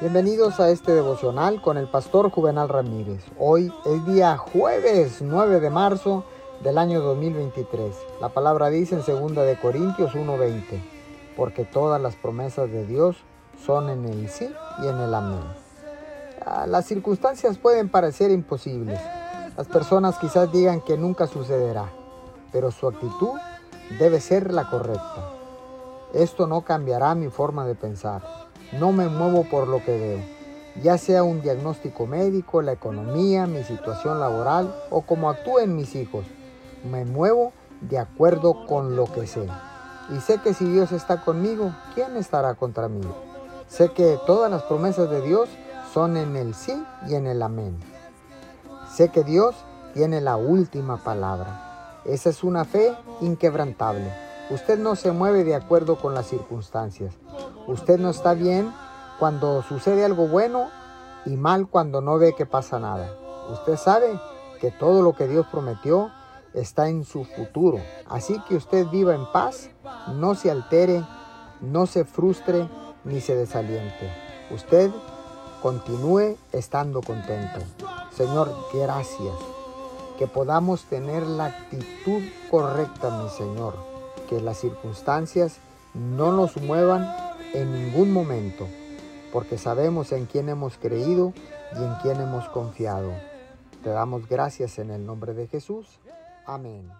[0.00, 3.20] Bienvenidos a este devocional con el pastor Juvenal Ramírez.
[3.36, 6.22] Hoy es día jueves 9 de marzo
[6.62, 7.96] del año 2023.
[8.20, 10.80] La palabra dice en 2 de Corintios 1:20,
[11.36, 13.16] porque todas las promesas de Dios
[13.66, 14.48] son en el sí
[14.80, 15.42] y en el amén.
[16.46, 19.00] Ah, las circunstancias pueden parecer imposibles.
[19.56, 21.86] Las personas quizás digan que nunca sucederá,
[22.52, 23.36] pero su actitud
[23.98, 25.32] debe ser la correcta.
[26.14, 28.47] Esto no cambiará mi forma de pensar.
[28.72, 30.18] No me muevo por lo que veo,
[30.82, 36.26] ya sea un diagnóstico médico, la economía, mi situación laboral o cómo actúen mis hijos.
[36.90, 39.48] Me muevo de acuerdo con lo que sé.
[40.14, 43.00] Y sé que si Dios está conmigo, ¿quién estará contra mí?
[43.68, 45.48] Sé que todas las promesas de Dios
[45.92, 47.78] son en el sí y en el amén.
[48.94, 49.54] Sé que Dios
[49.94, 52.00] tiene la última palabra.
[52.04, 54.12] Esa es una fe inquebrantable.
[54.50, 57.14] Usted no se mueve de acuerdo con las circunstancias.
[57.68, 58.72] Usted no está bien
[59.18, 60.70] cuando sucede algo bueno
[61.26, 63.14] y mal cuando no ve que pasa nada.
[63.52, 64.18] Usted sabe
[64.58, 66.10] que todo lo que Dios prometió
[66.54, 67.78] está en su futuro.
[68.08, 69.68] Así que usted viva en paz,
[70.14, 71.04] no se altere,
[71.60, 72.66] no se frustre
[73.04, 74.10] ni se desaliente.
[74.50, 74.90] Usted
[75.60, 77.60] continúe estando contento.
[78.12, 79.34] Señor, gracias.
[80.18, 83.74] Que podamos tener la actitud correcta, mi Señor.
[84.26, 85.58] Que las circunstancias
[85.92, 88.66] no nos muevan en ningún momento,
[89.32, 91.32] porque sabemos en quién hemos creído
[91.74, 93.12] y en quién hemos confiado.
[93.82, 96.00] Te damos gracias en el nombre de Jesús.
[96.46, 96.90] Amén.